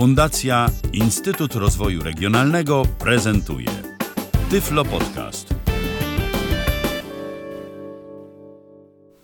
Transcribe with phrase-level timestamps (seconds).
[0.00, 3.68] Fundacja Instytut Rozwoju Regionalnego prezentuje
[4.50, 5.54] Tyflo Podcast.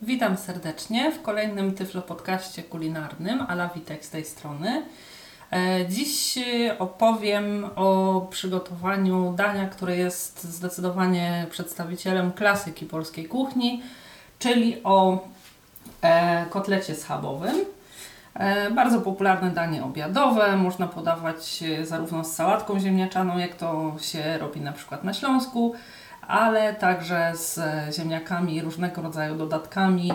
[0.02, 3.40] Witam serdecznie w kolejnym Tyflo Podcaście kulinarnym.
[3.48, 4.82] Ala Witek z tej strony.
[5.52, 13.82] E, Dziś e, opowiem o przygotowaniu dania, które jest zdecydowanie przedstawicielem klasyki polskiej kuchni,
[14.38, 15.29] czyli o
[16.02, 17.75] e, kotlecie schabowym.
[18.39, 24.38] E, Bardzo popularne danie obiadowe, można podawać e, zarówno z sałatką ziemniaczaną, jak to się
[24.38, 25.74] robi na przykład na Śląsku,
[26.29, 30.12] ale także z e, ziemniakami różnego rodzaju dodatkami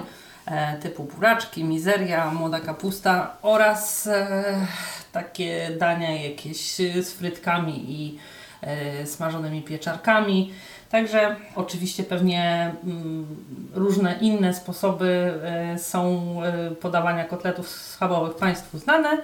[0.81, 4.09] typu buraczki, mizeria, młoda kapusta oraz
[5.11, 8.17] takie dania jakieś z frytkami i
[9.05, 10.53] smażonymi pieczarkami.
[10.91, 13.25] Także oczywiście pewnie mm,
[13.73, 19.17] różne inne sposoby e, są e, podawania kotletów schabowych Państwu znane.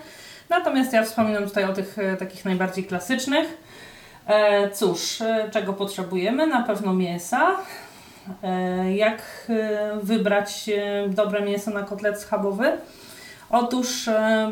[0.49, 3.57] Natomiast ja wspominam tutaj o tych e, takich najbardziej klasycznych.
[4.73, 5.19] Cóż,
[5.51, 6.47] czego potrzebujemy?
[6.47, 7.55] Na pewno mięsa.
[8.95, 9.47] Jak
[10.03, 10.69] wybrać
[11.07, 12.77] dobre mięso na kotlet schabowy?
[13.49, 14.51] Otóż e,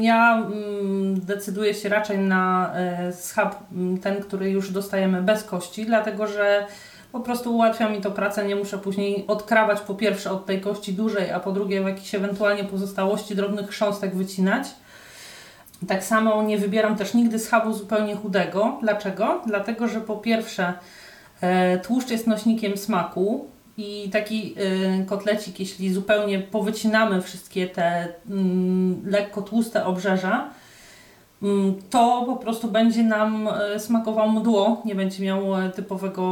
[0.00, 5.86] ja mm, decyduję się raczej na e, schab, m, ten, który już dostajemy bez kości,
[5.86, 6.66] dlatego że
[7.12, 10.92] po prostu ułatwia mi to pracę, nie muszę później odkrawać po pierwsze od tej kości
[10.92, 14.66] dużej, a po drugie w jakichś ewentualnie pozostałości drobnych chrząstek wycinać.
[15.88, 18.78] Tak samo nie wybieram też nigdy schabu zupełnie chudego.
[18.82, 19.42] Dlaczego?
[19.46, 20.72] Dlatego, że po pierwsze
[21.40, 29.02] e, tłuszcz jest nośnikiem smaku i taki e, kotlecik, jeśli zupełnie powycinamy wszystkie te mm,
[29.06, 30.50] lekko tłuste obrzeża,
[31.42, 36.26] mm, to po prostu będzie nam e, smakował mdło, nie będzie miał e, typowego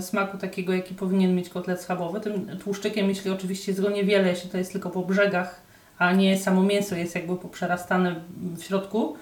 [0.00, 2.20] smaku takiego, jaki powinien mieć kotlet schabowy.
[2.20, 5.60] Tym tłuszczykiem, jeśli oczywiście jest go niewiele, jeśli to jest tylko po brzegach,
[5.98, 8.14] a nie samo mięso jest jakby poprzerastane
[8.56, 9.16] w środku,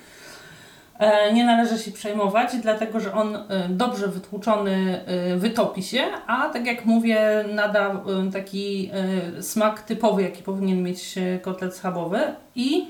[1.32, 6.66] nie należy się przejmować, dlatego że on e, dobrze wytłuczony e, wytopi się, a tak
[6.66, 8.90] jak mówię, nada e, taki
[9.38, 12.20] e, smak typowy, jaki powinien mieć e, kotlet schabowy.
[12.54, 12.86] I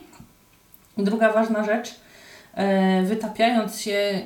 [0.99, 1.95] druga ważna rzecz,
[2.55, 4.23] e, wytapiając się e,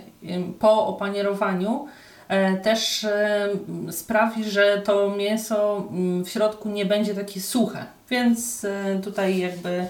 [0.59, 1.87] po opanierowaniu,
[2.29, 3.49] e, też e,
[3.91, 7.85] sprawi, że to mięso mm, w środku nie będzie takie suche.
[8.11, 9.89] Więc e, tutaj jakby e,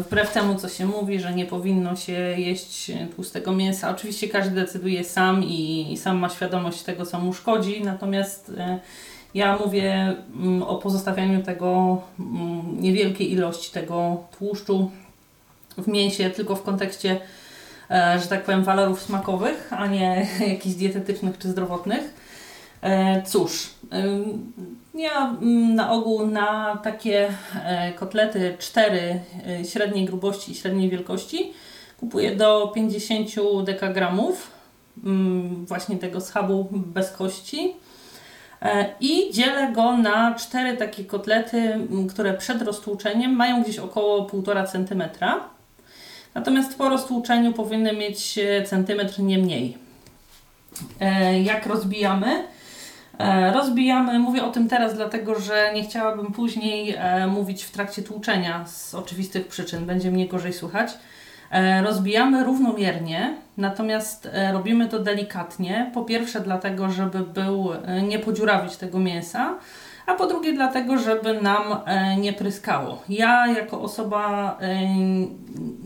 [0.00, 5.04] wbrew temu, co się mówi, że nie powinno się jeść tłustego mięsa, oczywiście każdy decyduje
[5.04, 8.78] sam i, i sam ma świadomość tego, co mu szkodzi, natomiast e,
[9.34, 14.90] ja mówię mm, o pozostawianiu tego mm, niewielkiej ilości tego tłuszczu
[15.78, 17.20] w mięsie tylko w kontekście,
[17.90, 22.21] e, że tak powiem, walorów smakowych, a nie jakichś dietetycznych czy zdrowotnych.
[22.82, 23.70] E, Cóż,
[24.94, 27.28] ja mm, na ogół na takie
[27.64, 31.52] e, kotlety 4 e, średniej grubości i średniej wielkości
[32.00, 33.30] kupuję do 50
[33.64, 34.50] dekagramów
[35.04, 37.76] mm, właśnie tego schabu bez kości.
[39.00, 44.68] I dzielę go na cztery takie kotlety, m, które przed roztłuczeniem mają gdzieś około 1,5
[44.68, 45.02] cm.
[46.34, 49.78] Natomiast po roztłuczeniu powinny mieć centymetr nie mniej.
[51.44, 52.44] Jak rozbijamy?
[53.18, 58.02] E, Rozbijamy, mówię o tym teraz, dlatego że nie chciałabym później e, mówić w trakcie
[58.02, 60.90] tłuczenia z oczywistych przyczyn, będzie mnie gorzej słychać.
[61.50, 65.90] E, Rozbijamy równomiernie, natomiast robimy to delikatnie.
[65.94, 67.68] Po pierwsze, dlatego, żeby był,
[68.08, 69.54] nie podziurawić tego mięsa,
[70.06, 71.62] a po drugie, dlatego, żeby nam
[72.18, 73.02] nie pryskało.
[73.08, 74.96] Ja, jako osoba e,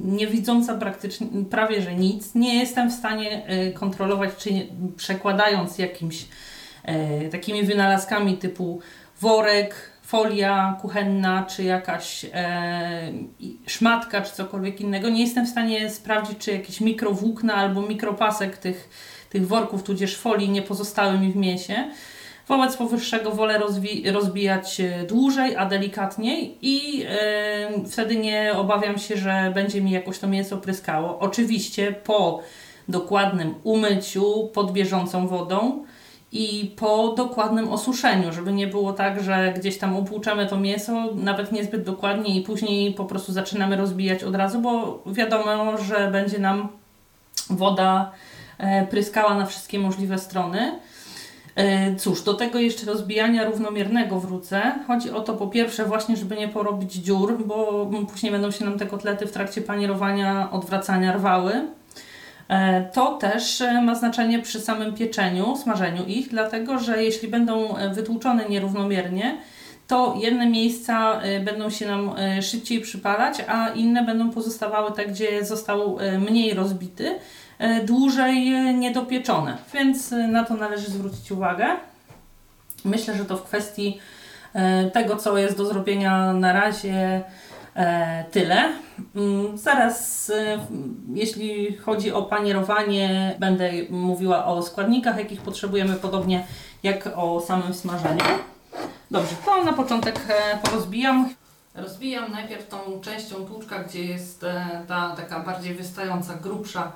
[0.04, 3.42] nie widząca praktycznie, prawie że nic, nie jestem w stanie
[3.75, 4.50] kontrolować, czy
[4.97, 6.26] przekładając jakimś
[7.30, 8.80] takimi wynalazkami typu
[9.20, 9.74] worek,
[10.06, 13.12] folia kuchenna, czy jakaś e,
[13.66, 15.08] szmatka, czy cokolwiek innego.
[15.08, 18.88] Nie jestem w stanie sprawdzić, czy jakieś mikrowłókna albo mikropasek tych,
[19.30, 21.91] tych worków, tudzież folii nie pozostały mi w mięsie.
[22.48, 29.16] Wobec powyższego wolę rozwi- rozbijać e, dłużej, a delikatniej i e, wtedy nie obawiam się,
[29.16, 31.18] że będzie mi jakoś to mięso pryskało.
[31.18, 32.41] Oczywiście po
[32.89, 35.84] dokładnym umyciu pod bieżącą wodą
[36.33, 41.53] i po dokładnym osuszeniu, żeby nie było tak, że gdzieś tam upłuczamy to mięso, nawet
[41.53, 46.69] niezbyt dokładnie i później po prostu zaczynamy rozbijać od razu, bo wiadomo, że będzie nam
[47.51, 48.13] woda
[48.59, 50.78] e, pryskała na wszystkie możliwe strony.
[51.55, 54.73] E, Cóż, do tego jeszcze rozbijania równomiernego wrócę.
[54.87, 58.78] Chodzi o to po pierwsze właśnie, żeby nie porobić dziur, bo później będą się nam
[58.78, 61.53] te kotlety w trakcie panierowania, odwracania rwały.
[62.48, 67.77] E, To też e, ma znaczenie przy samym pieczeniu, smażeniu ich, dlatego że jeśli będą
[67.77, 69.37] e, wytłuczone nierównomiernie,
[69.87, 72.10] to jedne miejsca będą się nam
[72.43, 77.19] szybciej przypalać, a inne będą pozostawały tak, gdzie został mniej rozbity,
[77.84, 79.57] dłużej niedopieczone.
[79.75, 81.66] Więc na to należy zwrócić uwagę.
[82.84, 83.99] Myślę, że to w kwestii
[84.92, 87.22] tego, co jest do zrobienia na razie,
[88.31, 88.73] tyle.
[89.15, 90.59] Mm, Zaraz, e,
[91.15, 96.47] jeśli chodzi o panierowanie, będę mówiła o składnikach, jakich potrzebujemy, podobnie
[96.83, 98.21] jak o samym smażeniu.
[99.11, 101.34] Dobrze, to na początek e, porozbijam.
[101.75, 106.93] Rozbijam najpierw tą częścią tłuczka, gdzie jest e, ta taka bardziej wystająca, grubsza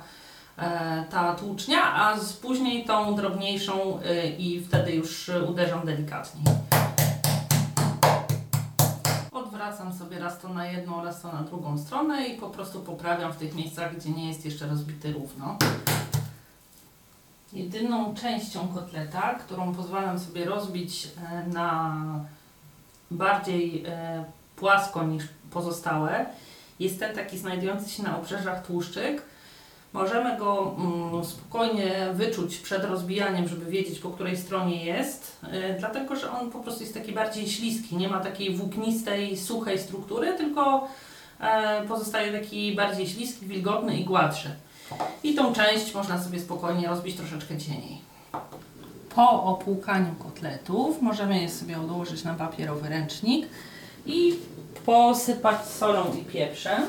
[0.57, 6.43] e, ta tłucznia, a później tą drobniejszą e, i wtedy już e, uderzam delikatniej.
[9.99, 13.37] Sobie raz to na jedną, raz to na drugą stronę i po prostu poprawiam w
[13.37, 15.57] tych miejscach, gdzie nie jest jeszcze rozbity równo.
[17.53, 21.95] Jedyną częścią kotleta, którą pozwalam sobie rozbić e, na
[23.11, 24.23] bardziej e,
[24.55, 26.25] płasko niż pozostałe,
[26.79, 29.21] jest ten taki znajdujący się na obrzeżach tłuszczyk.
[29.93, 36.15] Możemy go mm, spokojnie wyczuć przed rozbijaniem, żeby wiedzieć po której stronie jest, e, dlatego
[36.15, 40.87] że on po prostu jest taki bardziej śliski, nie ma takiej włóknistej, suchej struktury, tylko
[41.39, 44.49] e, pozostaje taki bardziej śliski, wilgotny i gładszy.
[45.23, 47.97] I tą część można sobie spokojnie rozbić troszeczkę cieniej.
[49.15, 53.47] Po opłukaniu kotletów możemy je sobie odłożyć na papierowy ręcznik
[54.05, 54.35] i
[54.85, 56.81] posypać solą i pieprzem.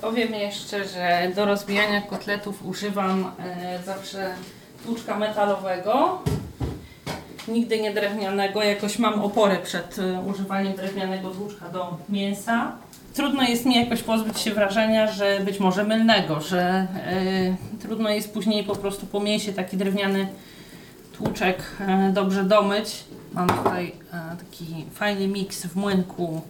[0.00, 4.34] Powiem jeszcze, że do rozbijania kotletów używam e, zawsze
[4.84, 6.22] tłuczka metalowego.
[7.48, 12.72] Nigdy nie drewnianego, jakoś mam opory przed e, używaniem drewnianego tłuczka do mięsa.
[13.14, 16.86] Trudno jest mi jakoś pozbyć się wrażenia, że być może mylnego, że e,
[17.82, 20.28] trudno jest później po prostu po mięsie taki drewniany
[21.12, 23.04] tłuczek e, dobrze domyć.
[23.32, 26.40] Mam tutaj e, taki fajny miks w młynku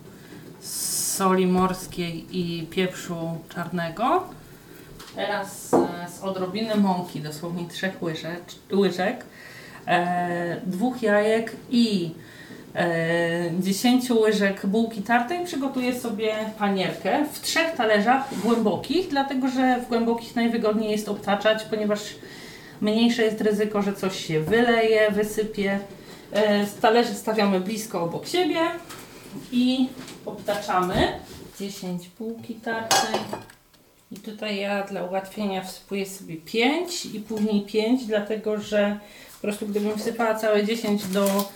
[0.60, 4.22] z soli morskiej i pieprzu czarnego.
[5.16, 9.24] Teraz e, z odrobiny mąki, dosłownie trzech łyżek, łyżek
[9.86, 12.10] e, dwóch jajek i
[12.74, 19.88] e, 10 łyżek bułki tartej przygotuję sobie panierkę w trzech talerzach głębokich, dlatego że w
[19.88, 22.00] głębokich najwygodniej jest obtaczać, ponieważ
[22.80, 25.78] mniejsze jest ryzyko, że coś się wyleje, wysypie.
[26.32, 28.60] E, z talerzy stawiamy blisko obok siebie
[29.52, 29.88] i
[30.26, 31.20] obtaczamy.
[31.60, 33.20] 10 bułki tartej.
[34.10, 38.98] I tutaj ja dla ułatwienia wsypuję sobie 5 i później 5, dlatego że
[39.32, 41.50] po prostu gdybym wsypała całe 10 do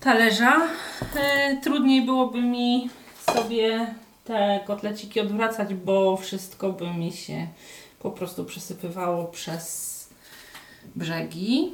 [0.00, 0.68] talerza,
[1.14, 2.90] e, trudniej byłoby mi
[3.34, 3.94] sobie
[4.24, 7.46] te kotleciki odwracać, bo wszystko by mi się
[7.98, 9.92] po prostu przesypywało przez
[10.94, 11.72] brzegi.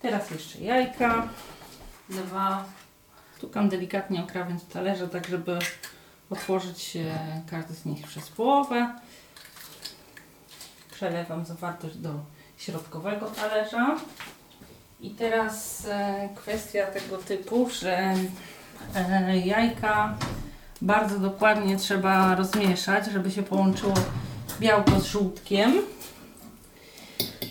[0.00, 1.28] Teraz jeszcze jajka.
[2.08, 2.64] Dwa.
[3.36, 5.58] Stukam delikatnie o krawędź talerza, tak żeby
[6.30, 8.94] otworzyć e, każdy z nich przez połowę.
[10.90, 12.10] Przelewam zawartość do
[12.56, 13.96] środkowego talerza.
[15.00, 18.14] I teraz e, kwestia tego typu, że
[18.94, 20.14] e, jajka
[20.82, 23.94] bardzo dokładnie trzeba rozmieszać, żeby się połączyło
[24.60, 25.72] białko z żółtkiem.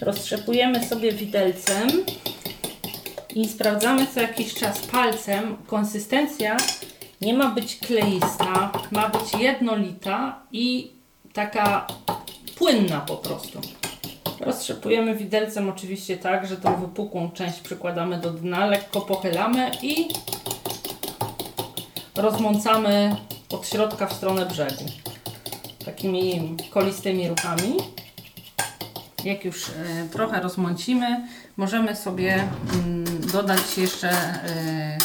[0.01, 1.89] Roztrzepujemy sobie widelcem
[3.35, 5.57] i sprawdzamy co jakiś czas palcem.
[5.67, 6.57] Konsystencja
[7.21, 10.91] nie ma być kleista, ma być jednolita i
[11.33, 11.87] taka
[12.57, 13.61] płynna po prostu.
[14.39, 20.07] Roztrzepujemy widelcem oczywiście tak, że tą wypukłą część przykładamy do dna, lekko pochylamy i
[22.15, 23.15] rozmącamy
[23.49, 24.85] od środka w stronę brzegu.
[25.85, 27.77] Takimi kolistymi ruchami.
[29.25, 29.73] Jak już e,
[30.11, 31.27] trochę rozmącimy,
[31.57, 34.97] możemy sobie mm, dodać jeszcze e,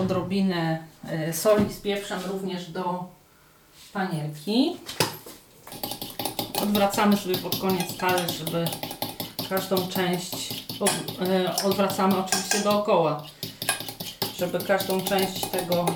[0.00, 0.78] odrobinę
[1.08, 3.04] e, soli z pieprzem również do
[3.92, 4.76] panierki.
[6.62, 8.64] Odwracamy sobie pod koniec talerz, żeby
[9.48, 10.64] każdą część
[11.26, 13.26] e, odwracamy oczywiście dookoła,
[14.38, 15.86] żeby każdą część tego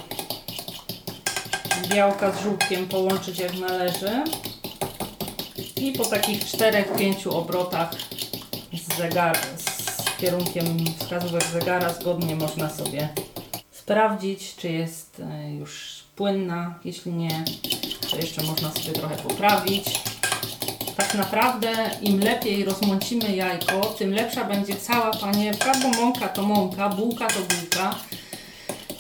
[1.89, 4.25] białka z żółtkiem połączyć jak należy.
[5.77, 7.91] I po takich 4-5 obrotach
[8.73, 9.74] z, zegar, z
[10.25, 13.09] kierunkiem wskazówek zegara zgodnie można sobie
[13.71, 16.75] sprawdzić, czy jest e, już płynna.
[16.85, 17.45] Jeśli nie,
[18.11, 19.85] to jeszcze można sobie trochę poprawić.
[20.97, 26.89] Tak naprawdę im lepiej rozmącimy jajko, tym lepsza będzie cała panierka, bo mąka to mąka,
[26.89, 27.95] bułka to bułka.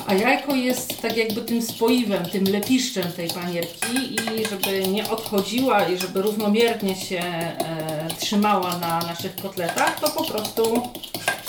[0.07, 5.89] A jajko jest tak jakby tym spoiwem, tym lepiszczem tej panierki i żeby nie odchodziła
[5.89, 10.83] i żeby równomiernie się e, trzymała na naszych kotletach, to po prostu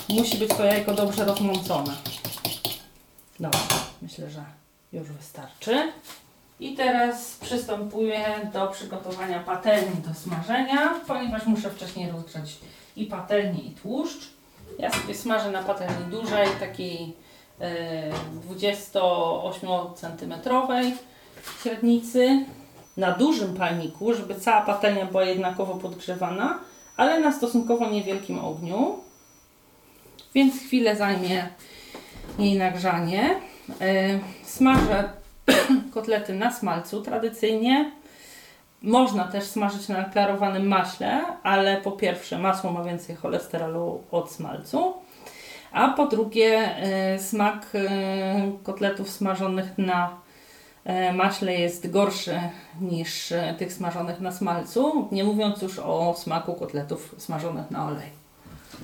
[0.09, 1.95] musi być to jajko dobrze rozmącone.
[3.39, 3.59] Dobra,
[4.01, 4.43] myślę, że
[4.93, 5.91] już wystarczy.
[6.59, 12.57] I teraz przystępuję do przygotowania patelni do smażenia, ponieważ muszę wcześniej rozgrzać
[12.95, 14.29] i patelnię i tłuszcz.
[14.79, 17.13] Ja sobie smażę na patelni dużej, takiej
[17.59, 18.11] e,
[18.43, 20.33] 28 cm
[21.63, 22.45] średnicy,
[22.97, 26.59] na dużym palniku, żeby cała patelnia była jednakowo podgrzewana,
[26.97, 28.99] ale na stosunkowo niewielkim ogniu.
[30.35, 31.49] Więc chwilę zajmie
[32.39, 33.39] jej nagrzanie.
[33.81, 35.09] E, Smażę
[35.93, 37.91] kotlety na smalcu tradycyjnie.
[38.81, 44.93] Można też smażyć na klarowanym maśle, ale po pierwsze masło ma więcej cholesterolu od smalcu,
[45.75, 50.17] a po drugie e, smak e, kotletów smażonych na
[50.83, 52.39] e, maśle jest gorszy
[52.81, 58.15] niż tych smażonych na smalcu, nie mówiąc już o smaku kotletów smażonych na oleju.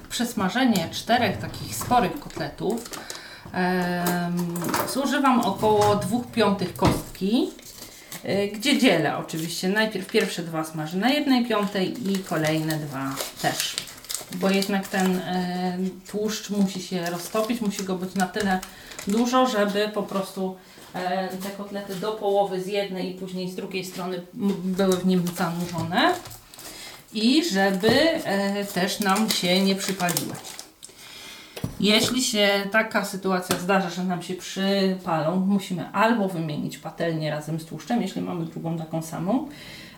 [0.10, 2.89] Przesmażenie czterech takich sporych kotletów
[4.93, 7.50] zużywam około 2 piątych kostki,
[8.53, 9.69] gdzie dzielę oczywiście.
[9.69, 13.75] Najpierw pierwsze dwa smażę na jednej piątej i kolejne dwa też.
[14.35, 15.77] Bo jednak ten e,
[16.11, 18.59] tłuszcz musi się roztopić, musi go być na tyle
[19.07, 20.55] dużo, żeby po prostu
[20.93, 24.21] e, te kotlety do połowy z jednej i później z drugiej strony
[24.63, 26.13] były w nim zanurzone
[27.13, 30.33] i żeby e, też nam się nie przypaliły.
[31.79, 37.65] Jeśli się taka sytuacja zdarza, że nam się przypalą, musimy albo wymienić patelnię razem z
[37.65, 39.47] tłuszczem, jeśli mamy drugą taką samą,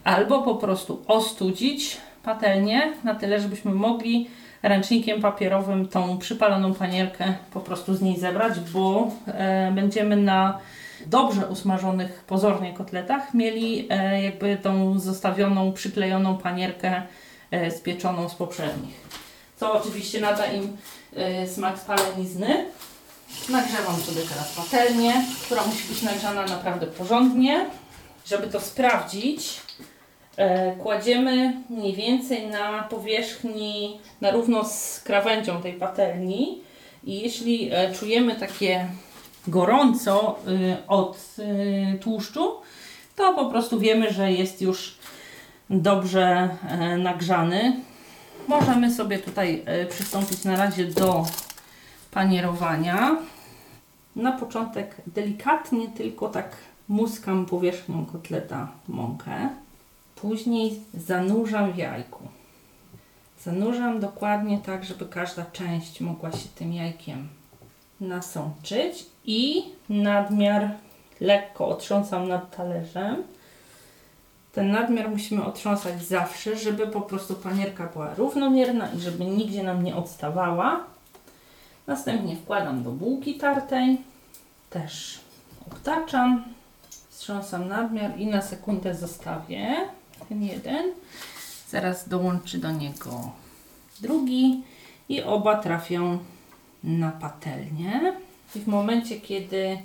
[0.04, 4.30] albo po prostu ostudzić patelnię na tyle, żebyśmy mogli
[4.64, 10.60] ręcznikiem papierowym tą przypaloną panierkę po prostu z niej zebrać, bo e, będziemy na
[11.06, 17.02] dobrze usmażonych pozornie kotletach mieli e, jakby tą zostawioną, przyklejoną panierkę
[17.52, 18.96] e, spieczoną z poprzednich.
[19.58, 20.78] Co oczywiście nada im
[21.16, 22.66] e, smak spalenizny.
[23.50, 25.14] Nagrzewam sobie teraz patelnię,
[25.46, 27.66] która musi być nagrzana naprawdę porządnie.
[28.26, 29.62] Żeby to sprawdzić,
[30.80, 36.62] kładziemy mniej więcej na powierzchni, na równo z krawędzią tej patelni.
[37.04, 38.88] I jeśli e, czujemy takie
[39.48, 41.36] gorąco y, od
[42.02, 42.52] tłuszczu,
[43.16, 44.98] to po prostu wiemy, że jest już
[45.70, 47.76] dobrze e, nagrzany.
[48.48, 51.26] Możemy sobie tutaj e, przystąpić na razie do
[52.12, 53.18] panierowania.
[54.16, 56.56] Na początek delikatnie tylko tak
[56.88, 59.50] muskam powierzchnią kotleta mąkę.
[60.24, 62.20] Później zanurzam w jajku.
[63.44, 67.30] Zanurzam dokładnie tak, żeby każda część mogła się tym jajkiem
[68.02, 70.70] nasączyć i nadmiar
[71.20, 73.24] lekko otrząsam nad talerzem.
[74.54, 79.84] Ten nadmiar musimy otrząsać zawsze, żeby po prostu panierka była równomierna i żeby nigdzie nam
[79.84, 80.84] nie odstawała.
[81.88, 83.98] Następnie wkładam do bułki tartej,
[84.70, 85.20] też
[85.72, 86.44] obtaczam,
[87.10, 89.76] wstrząsam nadmiar i na sekundę zostawię
[90.30, 90.94] ten jeden.
[91.70, 93.32] Zaraz dołączy do niego
[94.02, 94.64] drugi
[95.10, 96.20] i oba trafią
[96.84, 98.14] na patelnię.
[98.56, 99.78] I w momencie, kiedy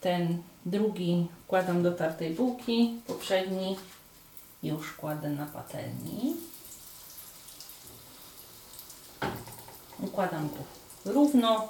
[0.00, 3.76] ten drugi wkładam do tartej bułki, poprzedni
[4.62, 6.36] już kładę na patelni.
[10.00, 11.68] Układam go równo.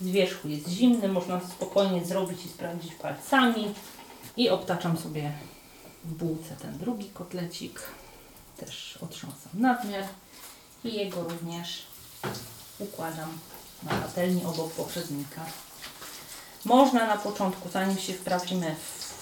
[0.00, 3.74] Z wierzchu jest zimny, można spokojnie zrobić i sprawdzić palcami.
[4.36, 5.32] I obtaczam sobie
[6.04, 7.82] w bułce ten drugi kotlecik.
[8.56, 10.04] Też otrząsam nadmiar
[10.84, 11.86] i jego również
[12.78, 13.38] układam
[13.82, 15.40] na patelni obok poprzednika.
[16.64, 18.76] Można na początku, zanim się wprawimy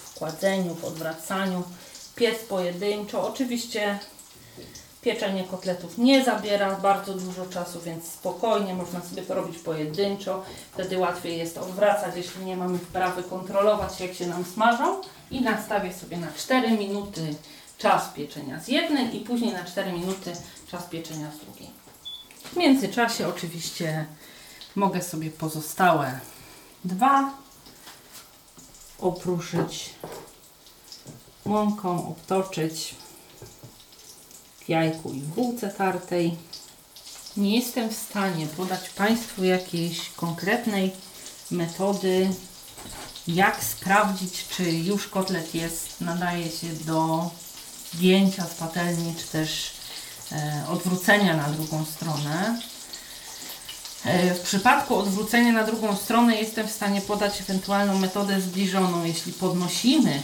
[0.04, 1.62] w kładzeniu, w odwracaniu,
[2.16, 3.28] piec pojedynczo.
[3.28, 3.98] Oczywiście
[5.02, 10.42] pieczenie kotletów nie zabiera bardzo dużo czasu, więc spokojnie można sobie to robić pojedynczo.
[10.72, 15.00] Wtedy łatwiej jest odwracać, jeśli nie mamy wprawy, kontrolować jak się nam smażą.
[15.30, 17.34] I nastawię sobie na 4 minuty
[17.78, 20.32] czas pieczenia z jednej i później na 4 minuty
[20.70, 21.70] czas pieczenia z drugiej.
[22.44, 24.06] W międzyczasie oczywiście
[24.74, 26.20] mogę sobie pozostałe
[26.84, 27.32] dwa
[28.98, 29.90] opruszyć
[31.44, 32.94] mąką, obtoczyć
[34.60, 36.36] w jajku i w bułce tartej.
[37.36, 40.92] Nie jestem w stanie podać Państwu jakiejś konkretnej
[41.50, 42.30] metody,
[43.28, 47.30] jak sprawdzić, czy już kotlet jest, nadaje się do
[47.94, 49.70] zdjęcia z patelni, czy też
[50.32, 52.60] e, odwrócenia na drugą stronę.
[54.04, 59.04] E, W przypadku odwrócenia na drugą stronę jestem w stanie podać ewentualną metodę zbliżoną.
[59.04, 60.22] Jeśli podnosimy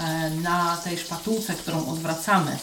[0.00, 2.58] e, na tej szpatułce, którą odwracamy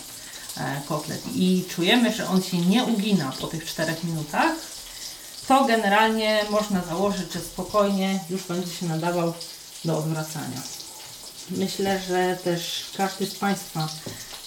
[0.87, 4.51] kotlet i czujemy, że on się nie ugina po tych 4 minutach,
[5.47, 9.33] to generalnie można założyć, że spokojnie już będzie się nadawał
[9.85, 10.61] do odwracania.
[11.49, 13.87] Myślę, że też każdy z Państwa,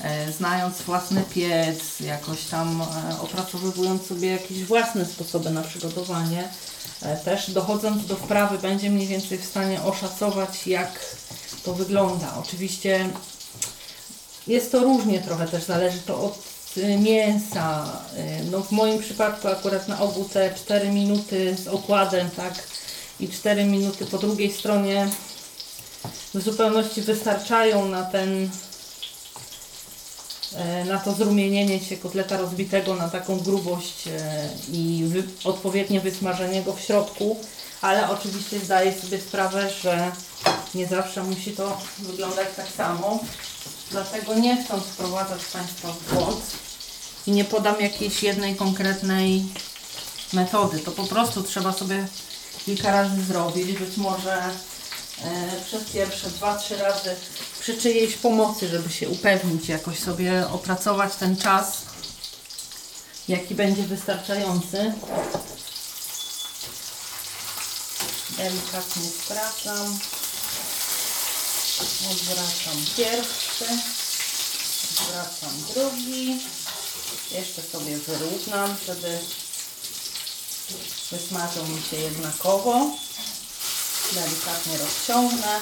[0.01, 6.49] e, znając własny piec, jakoś tam e, opracowywując sobie jakieś własne sposoby na przygotowanie,
[7.03, 11.17] e, też dochodząc do wprawy, będzie mniej więcej w stanie oszacować, jak
[11.65, 12.35] to wygląda.
[12.43, 13.11] Oczywiście
[14.47, 16.39] jest to różnie trochę też, zależy to od
[16.99, 17.93] mięsa.
[18.51, 22.55] No w moim przypadku akurat na obu te 4 minuty z okładem, tak,
[23.21, 25.09] i 4 minuty po drugiej stronie
[26.35, 28.51] w zupełności wystarczają na ten
[30.55, 35.05] e, na to zrumienienie się kotleta rozbitego na taką grubość e, i
[35.45, 37.37] odpowiednie wysmażenie go w środku,
[37.81, 40.13] ale oczywiście zdaję sobie sprawę, że
[40.75, 43.21] nie zawsze musi to wyglądać tak samo.
[43.91, 46.41] Dlatego nie chcąc wprowadzać Państwa w błąd
[47.27, 49.45] i nie podam jakiejś jednej konkretnej
[50.33, 50.79] metody.
[50.79, 52.07] To po prostu trzeba sobie
[52.67, 53.79] kilka razy zrobić.
[53.79, 54.51] Być może e,
[55.67, 57.17] przez pierwsze dwa, trzy razy
[57.61, 61.83] przy czyjejś pomocy, żeby się upewnić, jakoś sobie opracować ten czas,
[63.29, 64.93] jaki będzie wystarczający.
[68.37, 69.99] Delikatnie sprawdzam.
[72.11, 73.65] Odwracam pierwszy,
[74.91, 76.41] odwracam drugi.
[77.33, 79.19] Jeszcze sobie wyrównam, żeby
[81.11, 82.91] wysmażył mi się jednakowo.
[84.13, 85.61] Delikatnie rozciągnę,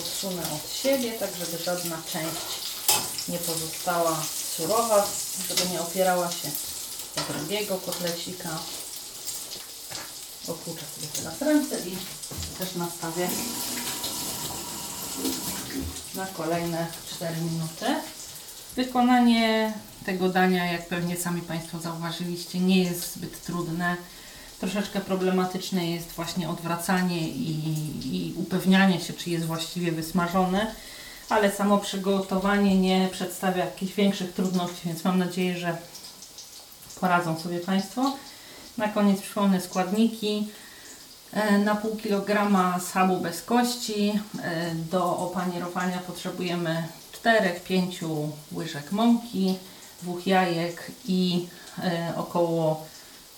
[0.00, 2.64] odsunę od siebie, tak żeby żadna część
[3.28, 4.22] nie pozostała
[4.56, 5.06] surowa,
[5.48, 6.50] żeby nie opierała się
[7.16, 8.58] do drugiego kotlecika.
[10.48, 11.96] Opłuczę sobie teraz ręce i
[12.58, 13.28] też nastawię
[16.14, 18.13] na kolejne 4 minuty.
[18.76, 19.72] Wykonanie
[20.06, 23.96] tego dania, jak pewnie sami Państwo zauważyliście, nie jest zbyt trudne.
[24.60, 27.50] Troszeczkę problematyczne jest właśnie odwracanie i,
[28.04, 30.74] i upewnianie się, czy jest właściwie wysmażone,
[31.28, 35.76] ale samo przygotowanie nie przedstawia jakichś większych trudności, więc mam nadzieję, że
[37.00, 38.16] poradzą sobie Państwo.
[38.78, 40.48] Na koniec przypomnę składniki.
[41.32, 46.88] E, Na pół kilograma schabu bez kości e, do opanierowania potrzebujemy
[47.24, 49.54] 4-5 łyżek mąki,
[50.02, 51.46] dwóch jajek i
[51.78, 52.86] e, około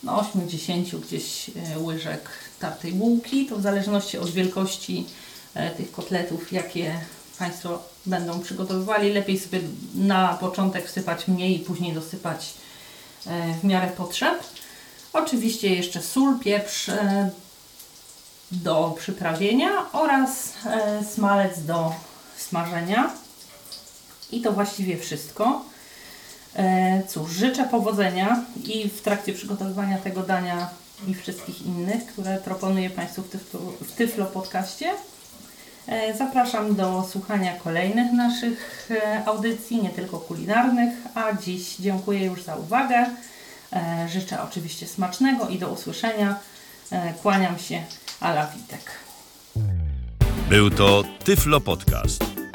[0.03, 2.29] no, 8-10 gdzieś e, łyżek
[2.61, 3.47] tartej bułki.
[3.47, 5.07] To w zależności od wielkości
[5.55, 7.01] e, tych kotletów, jakie
[7.39, 9.13] Państwo będą przygotowywali.
[9.13, 9.61] Lepiej sobie
[9.95, 12.55] na początek wsypać mniej i później dosypać
[13.63, 14.35] w miarę potrzeb.
[15.13, 16.91] Oczywiście jeszcze sól, pieprz,
[18.51, 20.53] do przyprawienia oraz
[21.15, 21.93] smalec do
[22.37, 23.26] smażenia.
[24.33, 25.65] I to właściwie wszystko.
[26.57, 30.69] E, cóż, życzę powodzenia i w trakcie przygotowywania tego dania
[31.09, 33.61] i wszystkich innych, które proponuję Państwu w Tyflo,
[33.97, 34.91] Tyflo Podcaście.
[35.87, 42.43] E, zapraszam do słuchania kolejnych naszych e, audycji, nie tylko kulinarnych, a dziś dziękuję już
[42.43, 43.07] za uwagę.
[44.09, 46.39] Życzę oczywiście smacznego i do usłyszenia.
[47.23, 47.83] Kłaniam się.
[48.21, 48.91] Ala Witek.
[50.49, 52.46] Był to Tyflo Podcast.